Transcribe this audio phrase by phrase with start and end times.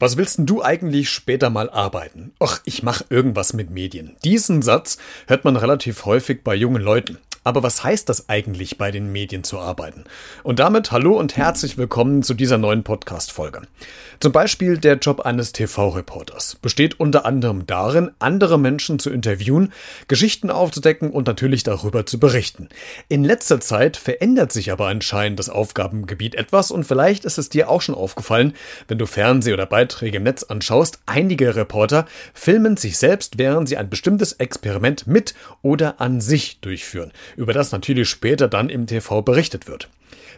[0.00, 2.32] Was willst denn du eigentlich später mal arbeiten?
[2.38, 4.14] Och, ich mach irgendwas mit Medien.
[4.22, 7.18] Diesen Satz hört man relativ häufig bei jungen Leuten.
[7.48, 10.04] Aber was heißt das eigentlich, bei den Medien zu arbeiten?
[10.42, 13.62] Und damit hallo und herzlich willkommen zu dieser neuen Podcast-Folge.
[14.20, 19.72] Zum Beispiel der Job eines TV-Reporters besteht unter anderem darin, andere Menschen zu interviewen,
[20.08, 22.68] Geschichten aufzudecken und natürlich darüber zu berichten.
[23.08, 27.70] In letzter Zeit verändert sich aber anscheinend das Aufgabengebiet etwas und vielleicht ist es dir
[27.70, 28.52] auch schon aufgefallen,
[28.88, 32.04] wenn du Fernseh- oder Beiträge im Netz anschaust, einige Reporter
[32.34, 37.72] filmen sich selbst, während sie ein bestimmtes Experiment mit oder an sich durchführen über das
[37.72, 39.88] natürlich später dann im TV berichtet wird.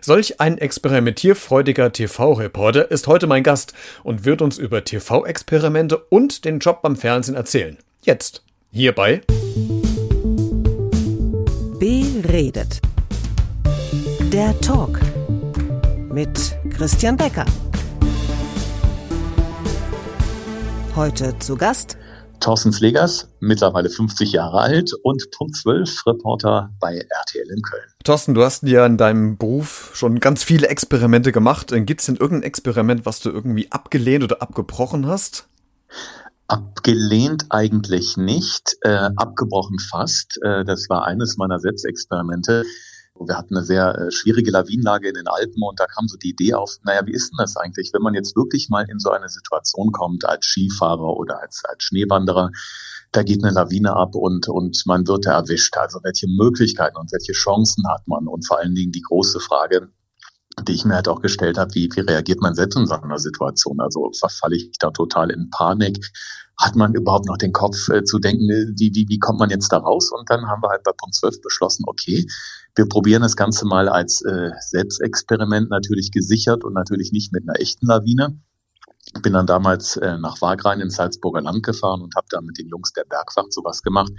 [0.03, 3.73] Solch ein experimentierfreudiger TV-Reporter ist heute mein Gast
[4.03, 7.79] und wird uns über TV-Experimente und den Job beim Fernsehen erzählen.
[8.03, 9.23] Jetzt, hierbei.
[11.79, 12.81] Beredet.
[14.33, 15.01] Der Talk
[16.11, 17.47] mit Christian Becker.
[20.95, 21.97] Heute zu Gast
[22.41, 27.85] Thorsten Pflegers, mittlerweile 50 Jahre alt und Punkt 12 Reporter bei RTL in Köln.
[28.05, 31.69] Thorsten, du hast ja in deinem Beruf schon ganz viele Experimente gemacht.
[31.71, 35.47] Gibt es denn irgendein Experiment, was du irgendwie abgelehnt oder abgebrochen hast?
[36.49, 40.41] Abgelehnt eigentlich nicht, äh, abgebrochen fast.
[40.43, 42.65] Äh, das war eines meiner Selbstexperimente.
[43.27, 46.31] Wir hatten eine sehr äh, schwierige Lawinenlage in den Alpen und da kam so die
[46.31, 49.11] Idee auf, naja, wie ist denn das eigentlich, wenn man jetzt wirklich mal in so
[49.11, 52.51] eine Situation kommt als Skifahrer oder als, als Schneewanderer,
[53.13, 55.77] da geht eine Lawine ab und, und man wird da erwischt.
[55.77, 58.29] Also welche Möglichkeiten und welche Chancen hat man?
[58.29, 59.89] Und vor allen Dingen die große Frage,
[60.67, 63.19] die ich mir halt auch gestellt habe, wie, wie reagiert man selbst in so einer
[63.19, 63.81] Situation?
[63.81, 65.99] Also verfalle ich da total in Panik?
[66.59, 69.51] Hat man überhaupt noch den Kopf äh, zu denken, äh, wie, wie, wie kommt man
[69.51, 70.11] jetzt da raus?
[70.13, 72.27] Und dann haben wir halt bei Punkt 12 beschlossen, okay,
[72.81, 77.61] wir probieren das Ganze mal als äh, Selbstexperiment natürlich gesichert und natürlich nicht mit einer
[77.61, 78.41] echten Lawine
[79.23, 82.69] bin dann damals äh, nach Wagrain ins Salzburger Land gefahren und habe da mit den
[82.69, 84.13] Jungs der Bergwacht sowas gemacht.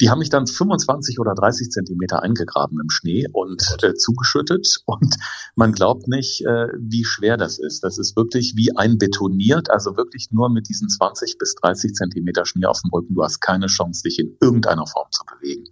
[0.00, 4.80] Die haben mich dann 25 oder 30 Zentimeter eingegraben im Schnee und äh, zugeschüttet.
[4.86, 5.16] Und
[5.54, 7.82] man glaubt nicht, äh, wie schwer das ist.
[7.82, 12.44] Das ist wirklich wie ein betoniert, also wirklich nur mit diesen 20 bis 30 Zentimeter
[12.44, 13.14] Schnee auf dem Rücken.
[13.14, 15.64] Du hast keine Chance, dich in irgendeiner Form zu bewegen.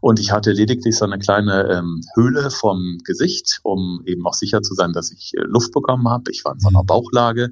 [0.00, 4.60] Und ich hatte lediglich so eine kleine ähm, Höhle vom Gesicht, um eben auch sicher
[4.60, 6.30] zu sein, dass ich äh, Luft bekommen habe.
[6.30, 6.86] Ich war in so einer mhm.
[6.86, 7.50] Bauchlage.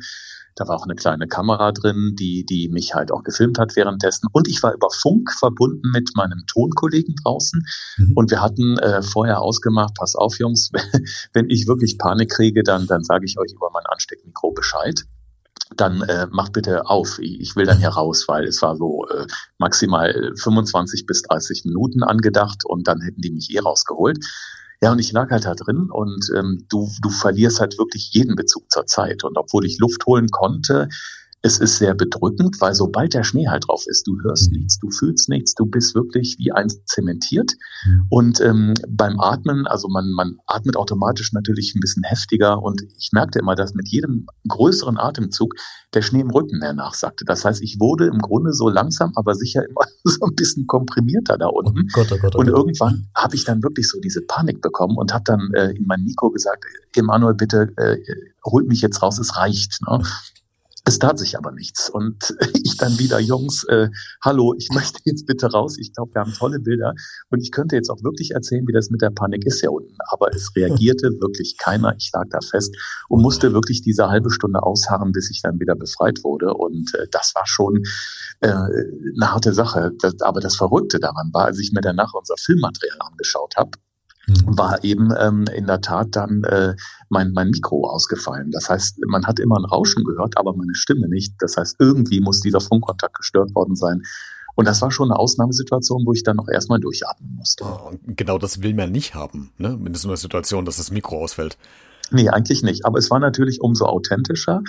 [0.56, 4.28] Da war auch eine kleine Kamera drin, die, die mich halt auch gefilmt hat währenddessen.
[4.32, 7.64] Und ich war über Funk verbunden mit meinem Tonkollegen draußen.
[7.98, 8.12] Mhm.
[8.14, 10.70] Und wir hatten äh, vorher ausgemacht, pass auf, Jungs,
[11.32, 15.04] wenn ich wirklich Panik kriege, dann, dann sage ich euch über mein Ansteckmikro Bescheid
[15.76, 17.18] dann äh, macht bitte auf.
[17.20, 19.26] Ich will dann hier raus, weil es war so äh,
[19.58, 24.18] maximal 25 bis 30 Minuten angedacht und dann hätten die mich eh rausgeholt.
[24.82, 28.34] Ja, und ich lag halt da drin und ähm, du, du verlierst halt wirklich jeden
[28.34, 29.24] Bezug zur Zeit.
[29.24, 30.88] Und obwohl ich Luft holen konnte,
[31.42, 34.58] es ist sehr bedrückend, weil sobald der Schnee halt drauf ist, du hörst mhm.
[34.58, 37.52] nichts, du fühlst nichts, du bist wirklich wie eins zementiert.
[38.10, 43.10] Und ähm, beim Atmen, also man, man atmet automatisch natürlich ein bisschen heftiger und ich
[43.12, 45.54] merkte immer, dass mit jedem größeren Atemzug
[45.94, 47.24] der Schnee im Rücken mehr nachsagte.
[47.24, 51.38] Das heißt, ich wurde im Grunde so langsam, aber sicher immer so ein bisschen komprimierter
[51.38, 51.80] da unten.
[51.80, 54.96] Oh Gott, oh Gott, oh und irgendwann habe ich dann wirklich so diese Panik bekommen
[54.98, 56.64] und habe dann äh, in mein Mikro gesagt,
[56.94, 57.96] Emanuel, bitte äh,
[58.44, 59.80] holt mich jetzt raus, es reicht.
[59.88, 60.02] Ne?
[60.90, 61.88] Es tat sich aber nichts.
[61.88, 62.34] Und
[62.64, 63.90] ich dann wieder, Jungs, äh,
[64.24, 65.76] hallo, ich möchte jetzt bitte raus.
[65.78, 66.94] Ich glaube, wir haben tolle Bilder.
[67.30, 69.94] Und ich könnte jetzt auch wirklich erzählen, wie das mit der Panik ist hier unten.
[70.10, 71.94] Aber es reagierte wirklich keiner.
[71.96, 72.74] Ich lag da fest
[73.08, 76.54] und musste wirklich diese halbe Stunde ausharren, bis ich dann wieder befreit wurde.
[76.54, 77.84] Und äh, das war schon
[78.40, 79.92] äh, eine harte Sache.
[80.00, 83.70] Das, aber das Verrückte daran war, als ich mir danach unser Filmmaterial angeschaut habe.
[84.46, 86.74] War eben ähm, in der Tat dann äh,
[87.08, 88.50] mein, mein Mikro ausgefallen.
[88.50, 91.34] Das heißt, man hat immer ein Rauschen gehört, aber meine Stimme nicht.
[91.38, 94.02] Das heißt, irgendwie muss dieser Funkkontakt gestört worden sein.
[94.56, 97.64] Und das war schon eine Ausnahmesituation, wo ich dann noch erstmal durchatmen musste.
[97.64, 99.78] Oh, genau das will man nicht haben, ne?
[99.84, 101.56] in so einer Situation, dass das Mikro ausfällt.
[102.12, 102.84] Nee, eigentlich nicht.
[102.84, 104.62] Aber es war natürlich umso authentischer,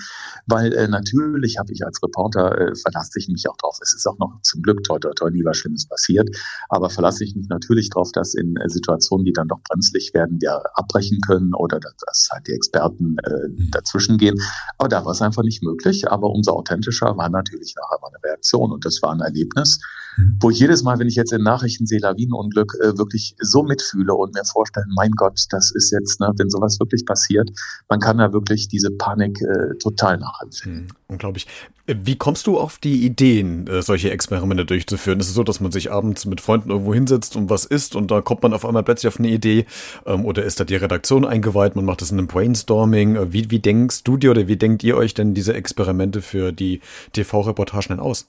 [0.46, 3.80] weil äh, natürlich habe ich als Reporter, äh, verlasse ich mich auch drauf.
[3.82, 6.30] Es ist auch noch zum Glück toi, toi, toi, nie was Schlimmes passiert.
[6.70, 10.40] Aber verlasse ich mich natürlich drauf, dass in äh, Situationen, die dann doch brenzlig werden,
[10.40, 13.72] wir abbrechen können oder dass, dass halt die Experten äh, mhm.
[13.72, 14.40] dazwischen gehen.
[14.78, 16.12] Aber da war es einfach nicht möglich.
[16.12, 18.72] Aber umso authentischer war natürlich nachher meine Reaktion.
[18.72, 19.80] Und das war ein Erlebnis,
[20.18, 20.38] mhm.
[20.40, 24.14] wo ich jedes Mal, wenn ich jetzt in Nachrichten sehe, Lawinenunglück, äh, wirklich so mitfühle
[24.14, 27.52] und mir vorstelle, mein Gott, das ist jetzt, ne, wenn sowas wirklich passiert, passiert.
[27.90, 30.88] Man kann da wirklich diese Panik äh, total nachempfinden.
[30.88, 31.48] Hm, unglaublich.
[31.88, 35.20] Wie kommst du auf die Ideen, äh, solche Experimente durchzuführen?
[35.20, 38.12] Ist es so, dass man sich abends mit Freunden irgendwo hinsetzt und was isst und
[38.12, 39.66] da kommt man auf einmal plötzlich auf eine Idee?
[40.06, 41.76] Ähm, oder ist da die Redaktion eingeweiht?
[41.76, 43.16] Man macht das in einem Brainstorming?
[43.16, 46.52] Äh, wie, wie denkst du dir oder wie denkt ihr euch denn diese Experimente für
[46.52, 46.82] die
[47.14, 48.28] TV-Reportagen denn aus?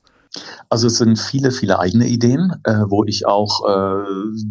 [0.69, 4.05] Also es sind viele, viele eigene Ideen, äh, wo ich auch äh,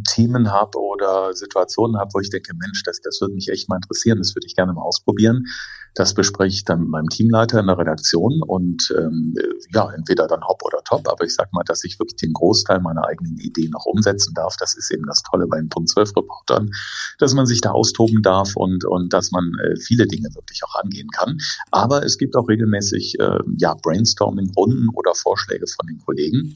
[0.07, 3.77] Themen habe oder Situationen habe, wo ich denke, Mensch, das, das würde mich echt mal
[3.77, 5.45] interessieren, das würde ich gerne mal ausprobieren.
[5.93, 9.35] Das bespreche ich dann mit meinem Teamleiter in der Redaktion und ähm,
[9.73, 12.79] ja, entweder dann hopp oder top, aber ich sag mal, dass ich wirklich den Großteil
[12.79, 14.55] meiner eigenen Ideen noch umsetzen darf.
[14.57, 16.71] Das ist eben das Tolle bei den Punkt 12 Reportern,
[17.19, 20.75] dass man sich da austoben darf und, und dass man äh, viele Dinge wirklich auch
[20.75, 21.39] angehen kann.
[21.71, 26.53] Aber es gibt auch regelmäßig äh, ja, Brainstorming-Runden oder Vorschläge von den Kollegen.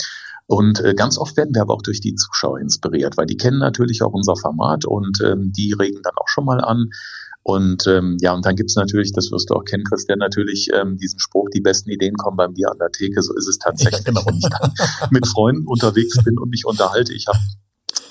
[0.48, 3.58] Und äh, ganz oft werden wir aber auch durch die Zuschauer inspiriert, weil die kennen
[3.58, 6.90] natürlich auch unser Format und ähm, die regen dann auch schon mal an,
[7.48, 10.98] und ähm, ja, und dann gibt's natürlich, das wirst du auch kennen, Christian, natürlich ähm,
[10.98, 13.22] diesen Spruch, die besten Ideen kommen bei mir an der Theke.
[13.22, 14.26] So ist es tatsächlich, ja, genau.
[14.26, 14.74] wenn ich dann
[15.12, 17.14] mit Freunden unterwegs bin und mich unterhalte.
[17.14, 17.38] Ich habe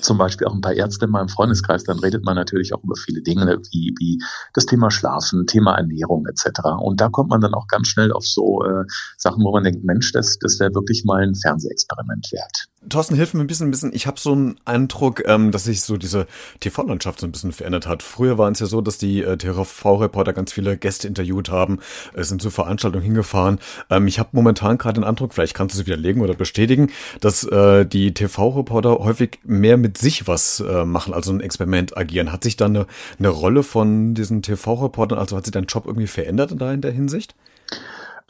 [0.00, 2.94] zum Beispiel auch ein paar Ärzte in meinem Freundeskreis, dann redet man natürlich auch über
[2.96, 4.18] viele Dinge wie, wie
[4.52, 6.60] das Thema Schlafen, Thema Ernährung etc.
[6.80, 8.84] Und da kommt man dann auch ganz schnell auf so äh,
[9.16, 12.68] Sachen, wo man denkt, Mensch, das, das wäre wirklich mal ein Fernsehexperiment wert.
[12.88, 13.94] Thorsten, hilf mir ein bisschen, ein bisschen.
[13.94, 16.26] Ich habe so einen Eindruck, ähm, dass sich so diese
[16.60, 18.02] TV-Landschaft so ein bisschen verändert hat.
[18.02, 21.78] Früher waren es ja so, dass die äh, TV-Reporter ganz viele Gäste interviewt haben,
[22.14, 23.58] äh, sind zur Veranstaltung hingefahren.
[23.90, 26.90] Ähm, ich habe momentan gerade den Eindruck, vielleicht kannst du es widerlegen oder bestätigen,
[27.20, 32.32] dass äh, die TV-Reporter häufig mehr mit sich was äh, machen, also ein Experiment agieren.
[32.32, 32.86] Hat sich da eine,
[33.18, 37.34] eine Rolle von diesen TV-Reportern, also hat sich dein Job irgendwie verändert in der Hinsicht?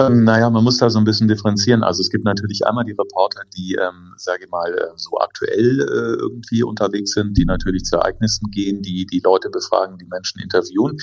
[0.00, 1.84] Ähm, naja, man muss da so ein bisschen differenzieren.
[1.84, 5.80] Also es gibt natürlich einmal die Reporter, die, ähm, sage ich mal, äh, so aktuell
[5.80, 10.40] äh, irgendwie unterwegs sind, die natürlich zu Ereignissen gehen, die die Leute befragen, die Menschen
[10.40, 10.96] interviewen.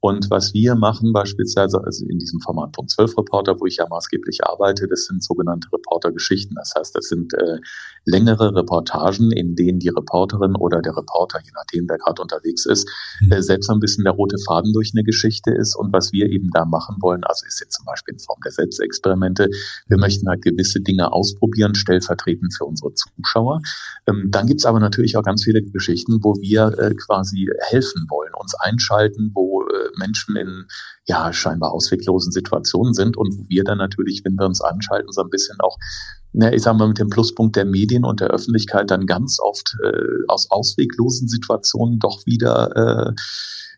[0.00, 3.86] Und was wir machen beispielsweise also in diesem Format Punkt 12 Reporter, wo ich ja
[3.86, 6.56] maßgeblich arbeite, das sind sogenannte Reportergeschichten.
[6.56, 7.58] Das heißt, das sind äh,
[8.06, 12.88] längere Reportagen, in denen die Reporterin oder der Reporter, je nachdem, wer gerade unterwegs ist,
[13.20, 13.32] mhm.
[13.32, 15.76] äh, selbst ein bisschen der rote Faden durch eine Geschichte ist.
[15.76, 18.52] Und was wir eben da machen wollen, also ist jetzt zum Beispiel in Form Der
[18.52, 19.48] Selbstexperimente.
[19.86, 20.00] Wir mhm.
[20.00, 23.60] möchten halt gewisse Dinge ausprobieren, stellvertretend für unsere Zuschauer.
[24.06, 28.32] Ähm, dann gibt's aber natürlich auch ganz viele Geschichten, wo wir äh, quasi helfen wollen,
[28.38, 30.66] uns einschalten, wo äh, Menschen in
[31.06, 35.22] ja scheinbar ausweglosen Situationen sind und wo wir dann natürlich, wenn wir uns anschalten, so
[35.22, 35.76] ein bisschen auch
[36.38, 39.74] na, ich sage mal, mit dem Pluspunkt der Medien und der Öffentlichkeit dann ganz oft
[39.84, 39.90] äh,
[40.28, 42.76] aus ausweglosen Situationen doch wieder
[43.08, 43.12] äh,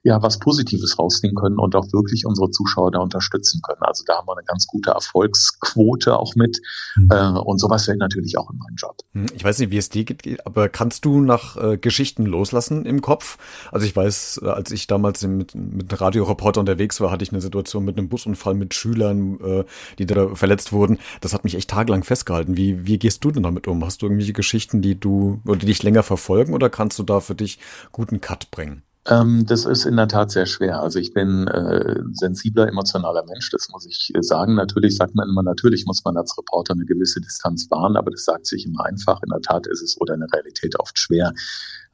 [0.02, 3.82] ja was Positives rausnehmen können und auch wirklich unsere Zuschauer da unterstützen können.
[3.82, 6.60] Also da haben wir eine ganz gute Erfolgsquote auch mit
[6.96, 7.08] mhm.
[7.10, 8.96] äh, und sowas fällt natürlich auch in meinen Job.
[9.12, 12.86] Hm, ich weiß nicht, wie es dir geht, aber kannst du nach äh, Geschichten loslassen
[12.86, 13.38] im Kopf?
[13.72, 17.40] Also ich weiß, äh, als ich damals mit, mit Radioreporter unterwegs war, hatte ich eine
[17.40, 19.64] Situation mit einem Busunfall mit Schülern, äh,
[19.98, 20.98] die da verletzt wurden.
[21.20, 22.49] Das hat mich echt tagelang festgehalten.
[22.56, 23.84] Wie, wie gehst du denn damit um?
[23.84, 27.20] Hast du irgendwelche Geschichten, die du oder die dich länger verfolgen oder kannst du da
[27.20, 27.58] für dich
[27.92, 28.82] guten Cut bringen?
[29.06, 30.80] Ähm, das ist in der Tat sehr schwer.
[30.82, 34.54] Also ich bin äh, sensibler, emotionaler Mensch, das muss ich äh, sagen.
[34.54, 38.24] Natürlich sagt man immer, natürlich muss man als Reporter eine gewisse Distanz wahren, aber das
[38.24, 39.22] sagt sich immer einfach.
[39.22, 41.32] In der Tat ist es oder in der Realität oft schwer.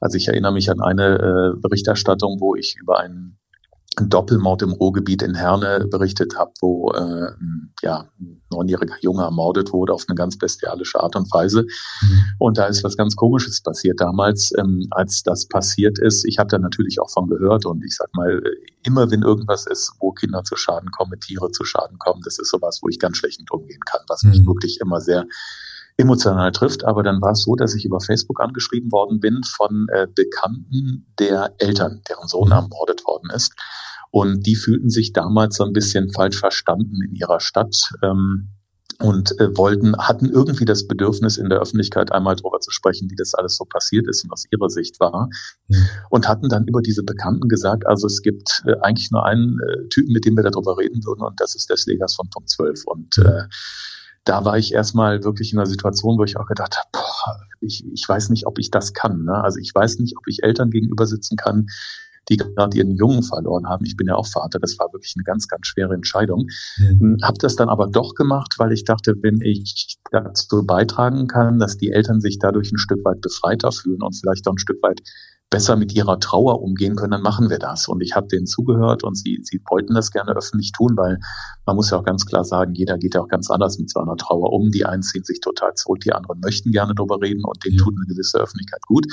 [0.01, 3.39] Also ich erinnere mich an eine äh, Berichterstattung, wo ich über einen
[3.99, 7.31] Doppelmord im Ruhrgebiet in Herne berichtet habe, wo äh,
[7.81, 8.09] ja,
[8.57, 11.63] neunjähriger Junge ermordet wurde auf eine ganz bestialische Art und Weise.
[11.63, 12.23] Mhm.
[12.39, 16.25] Und da ist was ganz Komisches passiert damals, ähm, als das passiert ist.
[16.25, 18.41] Ich habe da natürlich auch von gehört und ich sag mal,
[18.83, 22.49] immer wenn irgendwas ist, wo Kinder zu Schaden kommen, Tiere zu Schaden kommen, das ist
[22.49, 24.47] sowas, wo ich ganz schlecht mit umgehen kann, was mich mhm.
[24.47, 25.25] wirklich immer sehr
[25.97, 26.85] emotional trifft.
[26.85, 31.07] Aber dann war es so, dass ich über Facebook angeschrieben worden bin von äh, Bekannten
[31.19, 32.53] der Eltern, deren Sohn mhm.
[32.53, 33.53] ermordet worden ist.
[34.11, 37.75] Und die fühlten sich damals so ein bisschen falsch verstanden in ihrer Stadt.
[38.03, 38.49] Ähm,
[38.99, 43.15] und äh, wollten, hatten irgendwie das Bedürfnis, in der Öffentlichkeit einmal darüber zu sprechen, wie
[43.15, 45.29] das alles so passiert ist und aus ihrer Sicht war.
[46.09, 49.87] Und hatten dann über diese Bekannten gesagt, also es gibt äh, eigentlich nur einen äh,
[49.89, 52.85] Typen, mit dem wir darüber reden würden, und das ist der Slegers von Punkt 12.
[52.85, 53.43] Und äh,
[54.23, 57.85] da war ich erstmal wirklich in einer Situation, wo ich auch gedacht habe, boah, ich,
[57.93, 59.23] ich weiß nicht, ob ich das kann.
[59.23, 59.43] Ne?
[59.43, 61.67] Also ich weiß nicht, ob ich Eltern gegenüber sitzen kann,
[62.29, 63.85] die gerade ihren Jungen verloren haben.
[63.85, 66.47] Ich bin ja auch Vater, das war wirklich eine ganz, ganz schwere Entscheidung.
[66.77, 67.17] Mhm.
[67.23, 71.77] Habe das dann aber doch gemacht, weil ich dachte, wenn ich dazu beitragen kann, dass
[71.77, 75.01] die Eltern sich dadurch ein Stück weit befreiter fühlen und vielleicht auch ein Stück weit
[75.49, 77.87] besser mit ihrer Trauer umgehen können, dann machen wir das.
[77.87, 81.19] Und ich habe denen zugehört und sie, sie wollten das gerne öffentlich tun, weil
[81.65, 84.01] man muss ja auch ganz klar sagen, jeder geht ja auch ganz anders mit so
[84.01, 84.71] einer Trauer um.
[84.71, 87.95] Die einen ziehen sich total zurück, die anderen möchten gerne darüber reden und denen tut
[87.95, 89.05] eine gewisse Öffentlichkeit gut.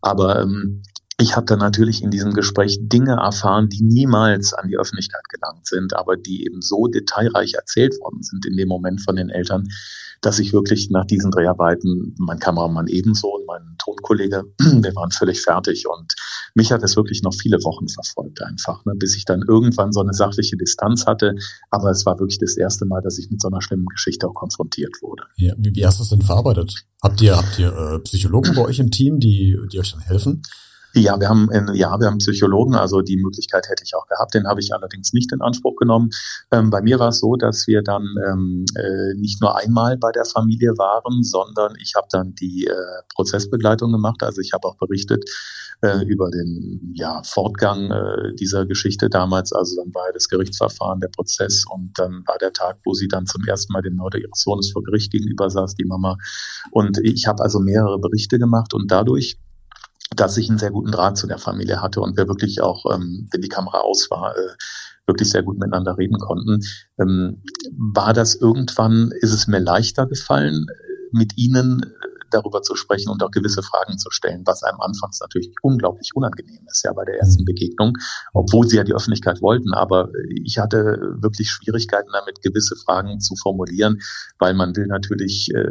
[0.00, 0.82] Aber ähm,
[1.18, 5.66] ich habe dann natürlich in diesem Gespräch Dinge erfahren, die niemals an die Öffentlichkeit gelangt
[5.66, 9.68] sind, aber die eben so detailreich erzählt worden sind in dem Moment von den Eltern,
[10.22, 15.40] dass ich wirklich nach diesen Dreharbeiten, mein Kameramann ebenso und mein Tonkollege, wir waren völlig
[15.40, 16.14] fertig und
[16.54, 20.00] mich hat es wirklich noch viele Wochen verfolgt einfach, ne, bis ich dann irgendwann so
[20.00, 21.34] eine sachliche Distanz hatte.
[21.70, 24.34] Aber es war wirklich das erste Mal, dass ich mit so einer schlimmen Geschichte auch
[24.34, 25.24] konfrontiert wurde.
[25.36, 26.74] Ja, wie, wie hast du es denn verarbeitet?
[27.02, 30.42] Habt ihr, habt ihr äh, Psychologen bei euch im Team, die, die euch dann helfen?
[30.96, 34.46] Ja, wir haben ja, wir haben Psychologen, also die Möglichkeit hätte ich auch gehabt, den
[34.46, 36.10] habe ich allerdings nicht in Anspruch genommen.
[36.52, 40.12] Ähm, bei mir war es so, dass wir dann ähm, äh, nicht nur einmal bei
[40.12, 42.74] der Familie waren, sondern ich habe dann die äh,
[43.12, 44.22] Prozessbegleitung gemacht.
[44.22, 45.24] Also ich habe auch berichtet
[45.82, 49.52] äh, über den ja, Fortgang äh, dieser Geschichte damals.
[49.52, 53.26] Also dann war das Gerichtsverfahren, der Prozess und dann war der Tag, wo sie dann
[53.26, 56.16] zum ersten Mal dem Mörder ihres Sohnes vor Gericht gegenüber saß, die Mama.
[56.70, 59.38] Und ich habe also mehrere Berichte gemacht und dadurch
[60.16, 63.28] dass ich einen sehr guten Draht zu der Familie hatte und wir wirklich auch, ähm,
[63.30, 64.50] wenn die Kamera aus war, äh,
[65.06, 66.60] wirklich sehr gut miteinander reden konnten.
[66.98, 67.42] Ähm,
[67.76, 70.66] war das irgendwann, ist es mir leichter gefallen,
[71.12, 71.92] mit ihnen
[72.34, 76.66] darüber zu sprechen und auch gewisse Fragen zu stellen, was einem anfangs natürlich unglaublich unangenehm
[76.70, 77.46] ist, ja, bei der ersten mhm.
[77.46, 77.92] Begegnung,
[78.32, 79.72] obwohl sie ja die Öffentlichkeit wollten.
[79.74, 80.08] Aber
[80.44, 84.00] ich hatte wirklich Schwierigkeiten damit, gewisse Fragen zu formulieren,
[84.38, 85.64] weil man will natürlich äh,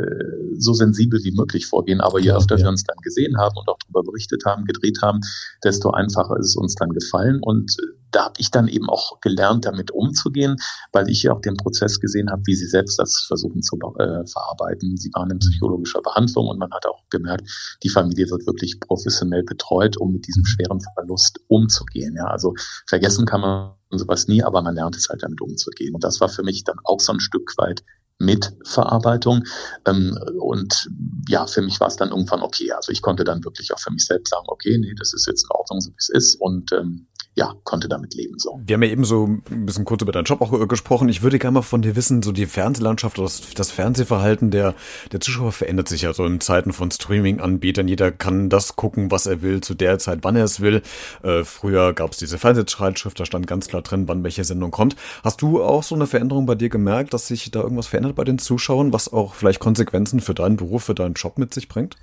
[0.58, 2.02] so sensibel wie möglich vorgehen.
[2.02, 2.64] Aber je öfter ja.
[2.64, 5.20] wir uns dann gesehen haben und auch darüber berichtet haben, gedreht haben,
[5.64, 7.40] desto einfacher ist es uns dann gefallen.
[7.42, 7.76] Und
[8.14, 10.58] da habe ich dann eben auch gelernt, damit umzugehen,
[10.92, 14.26] weil ich ja auch den Prozess gesehen habe, wie sie selbst das versuchen zu äh,
[14.26, 14.96] verarbeiten.
[14.98, 17.50] Sie waren in psychologischer Behandlung und man hat auch gemerkt,
[17.84, 22.16] die Familie wird wirklich professionell betreut, um mit diesem schweren Verlust umzugehen.
[22.16, 22.54] Ja, also
[22.88, 25.94] vergessen kann man sowas nie, aber man lernt es halt damit umzugehen.
[25.94, 27.84] Und das war für mich dann auch so ein Stück weit
[28.20, 29.44] Mitverarbeitung.
[29.86, 30.90] Ähm, und
[31.28, 32.72] ja, für mich war es dann irgendwann okay.
[32.72, 35.44] Also ich konnte dann wirklich auch für mich selbst sagen, okay, nee, das ist jetzt
[35.44, 36.36] in Ordnung, so wie es ist.
[36.40, 38.38] Und ähm, ja, konnte damit leben.
[38.38, 38.60] So.
[38.64, 41.10] Wir haben ja eben so ein bisschen kurz über deinen Job auch gesprochen.
[41.10, 44.76] Ich würde gerne mal von dir wissen, so die Fernsehlandschaft oder das, das Fernsehverhalten der,
[45.12, 47.88] der Zuschauer verändert sich ja so in Zeiten von Streaming-Anbietern.
[47.88, 50.84] Jeder kann das gucken, was er will, zu der Zeit, wann er es will.
[51.24, 54.96] Äh, früher gab es diese Fernsehschreitschrift, da stand ganz klar drin, wann welche Sendung kommt.
[55.24, 58.24] Hast du auch so eine Veränderung bei dir gemerkt, dass sich da irgendwas verändert bei
[58.24, 61.98] den Zuschauern, was auch vielleicht Konsequenzen für deinen Beruf, für deinen Job mit sich bringt?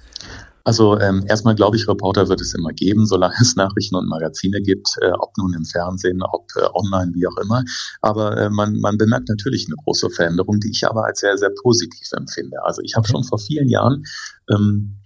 [0.64, 4.60] Also ähm, erstmal glaube ich, Reporter wird es immer geben, solange es Nachrichten und Magazine
[4.60, 7.62] gibt, äh, ob nun im Fernsehen, ob äh, online, wie auch immer.
[8.00, 11.50] Aber äh, man, man bemerkt natürlich eine große Veränderung, die ich aber als sehr, sehr
[11.62, 12.58] positiv empfinde.
[12.64, 14.04] Also ich habe schon vor vielen Jahren
[14.50, 14.99] ähm,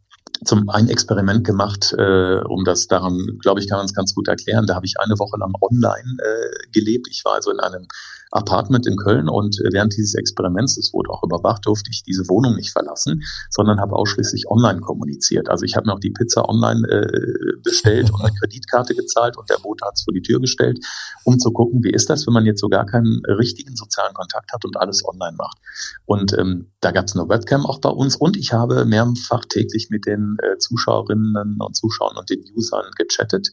[0.45, 4.29] zum ein Experiment gemacht, äh, um das daran, glaube ich, kann man es ganz gut
[4.29, 4.67] erklären.
[4.67, 7.09] Da habe ich eine Woche lang online äh, gelebt.
[7.11, 7.87] Ich war also in einem
[8.35, 12.57] Apartment in Köln und während dieses Experiments, es wurde auch überwacht, durfte ich diese Wohnung
[12.57, 15.49] nicht verlassen, sondern habe ausschließlich online kommuniziert.
[15.49, 19.49] Also ich habe mir auch die Pizza online äh, bestellt und eine Kreditkarte gezahlt und
[19.49, 20.85] der Bote hat es vor die Tür gestellt,
[21.23, 24.53] um zu gucken, wie ist das, wenn man jetzt so gar keinen richtigen sozialen Kontakt
[24.53, 25.59] hat und alles online macht.
[26.05, 29.89] Und ähm, da gab es eine Webcam auch bei uns und ich habe mehrfach täglich
[29.91, 33.49] mit den äh, Zuschauerinnen und Zuschauern und den Usern gechattet.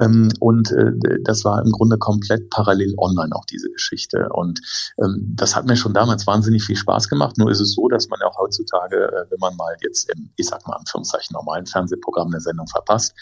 [0.00, 4.28] Ähm, und äh, das war im Grunde komplett parallel online auch diese Geschichte.
[4.32, 4.60] Und
[4.98, 7.38] ähm, das hat mir schon damals wahnsinnig viel Spaß gemacht.
[7.38, 10.30] Nur ist es so, dass man ja auch heutzutage, äh, wenn man mal jetzt im,
[10.36, 13.14] ich sag mal, Anführungszeichen normalen Fernsehprogramm eine Sendung verpasst,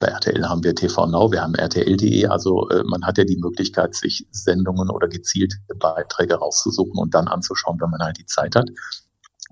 [0.00, 3.36] bei RTL haben wir TV Now, wir haben RTL.de, also äh, man hat ja die
[3.36, 8.56] Möglichkeit, sich Sendungen oder gezielte Beiträge rauszusuchen und dann anzuschauen, wenn man halt die Zeit
[8.56, 8.70] hat.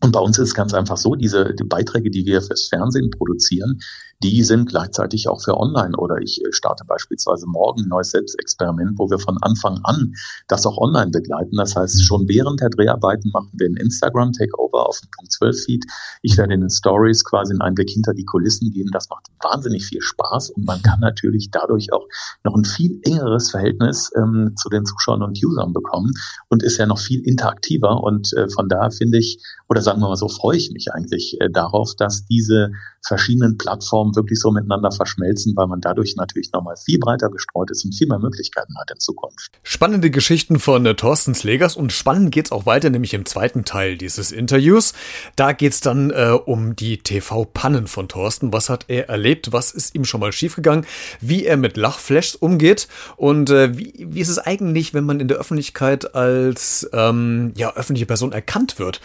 [0.00, 3.10] Und bei uns ist es ganz einfach so, diese die Beiträge, die wir fürs Fernsehen
[3.10, 3.80] produzieren,
[4.22, 5.96] die sind gleichzeitig auch für online.
[5.96, 10.14] Oder ich äh, starte beispielsweise morgen ein neues Selbstexperiment, wo wir von Anfang an
[10.48, 11.56] das auch online begleiten.
[11.56, 15.84] Das heißt, schon während der Dreharbeiten machen wir ein Instagram-Takeover auf dem Punkt 12-Feed.
[16.22, 18.90] Ich werde in den Stories quasi einen Einblick hinter die Kulissen geben.
[18.92, 22.06] Das macht wahnsinnig viel Spaß und man kann natürlich dadurch auch
[22.44, 26.12] noch ein viel engeres Verhältnis ähm, zu den Zuschauern und Usern bekommen
[26.48, 28.02] und ist ja noch viel interaktiver.
[28.02, 31.36] Und äh, von daher finde ich, oder sagen wir mal so, freue ich mich eigentlich
[31.40, 32.72] äh, darauf, dass diese
[33.06, 37.84] verschiedenen Plattformen wirklich so miteinander verschmelzen, weil man dadurch natürlich nochmal viel breiter gestreut ist
[37.84, 39.58] und viel mehr Möglichkeiten hat in Zukunft.
[39.62, 43.96] Spannende Geschichten von äh, Thorsten Slegers und spannend geht's auch weiter, nämlich im zweiten Teil
[43.96, 44.92] dieses Interviews.
[45.36, 48.52] Da geht's dann äh, um die TV-Pannen von Thorsten.
[48.52, 49.52] Was hat er erlebt?
[49.52, 50.86] Was ist ihm schon mal schiefgegangen?
[51.20, 52.88] Wie er mit Lachflashs umgeht?
[53.16, 57.74] Und äh, wie, wie ist es eigentlich, wenn man in der Öffentlichkeit als ähm, ja,
[57.74, 59.00] öffentliche Person erkannt wird?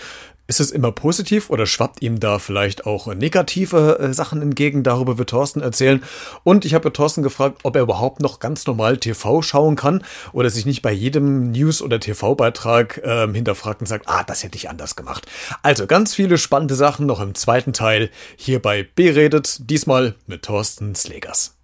[0.45, 4.83] Ist es immer positiv oder schwappt ihm da vielleicht auch negative äh, Sachen entgegen?
[4.83, 6.03] Darüber wird Thorsten erzählen.
[6.43, 10.49] Und ich habe Thorsten gefragt, ob er überhaupt noch ganz normal TV schauen kann oder
[10.49, 14.69] sich nicht bei jedem News- oder TV-Beitrag äh, hinterfragt und sagt, ah, das hätte ich
[14.69, 15.25] anders gemacht.
[15.61, 20.93] Also ganz viele spannende Sachen noch im zweiten Teil hier bei Beredet, diesmal mit Thorsten
[20.93, 21.55] Slegers.